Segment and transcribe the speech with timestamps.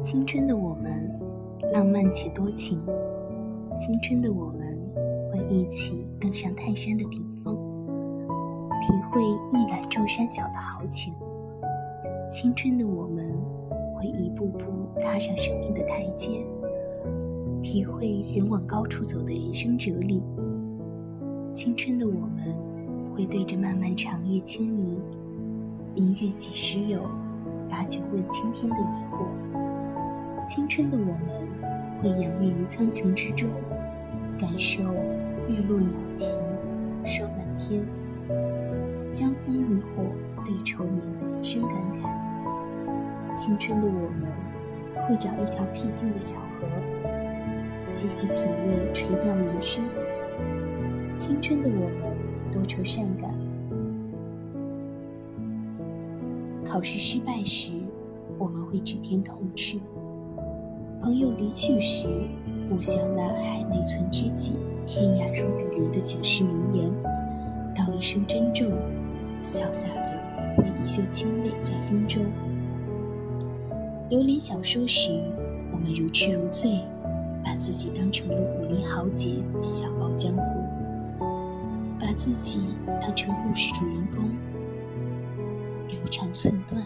[0.00, 1.10] 青春的我们，
[1.72, 2.80] 浪漫且多情。
[3.76, 4.78] 青春的我们，
[5.30, 7.56] 会一起登上泰山的顶峰，
[8.80, 9.20] 体会
[9.50, 11.12] 一览众山小的豪情。
[12.30, 13.34] 青春的我们，
[13.96, 14.64] 会一步步
[15.00, 16.46] 踏上生命的台阶，
[17.60, 20.22] 体会人往高处走的人生哲理。
[21.52, 22.54] 青春的我们，
[23.16, 24.96] 会对着漫漫长夜轻吟，
[25.96, 27.00] 明月几时有，
[27.68, 29.26] 把酒问青天的疑惑。
[30.48, 31.46] 青春的我们，
[32.00, 33.50] 会仰立于苍穹之中，
[34.38, 34.80] 感受
[35.46, 36.38] 月落鸟啼，
[37.04, 37.84] 霜满天，
[39.12, 40.04] 江枫渔火
[40.46, 43.36] 对愁眠的人生感慨。
[43.36, 46.66] 青春的我们，会找一条僻静的小河，
[47.84, 49.84] 细细品味垂钓人生。
[51.18, 52.16] 青春的我们
[52.50, 53.30] 多愁善感，
[56.64, 57.72] 考试失败时
[58.38, 59.76] 我们会指天痛斥；
[61.00, 62.08] 朋友离去时，
[62.68, 66.92] 不想那海内存知己，天涯若比邻的警示名言，
[67.74, 68.66] 道一声珍重，
[69.42, 72.26] 潇洒的挥一袖清泪在风中。
[74.10, 75.22] 流连小说时，
[75.70, 76.80] 我们如痴如醉，
[77.44, 80.42] 把自己当成了武林豪杰，笑傲江湖。
[82.00, 82.60] 把自己
[83.00, 84.24] 当成故事主人公，
[85.88, 86.82] 柔肠寸断。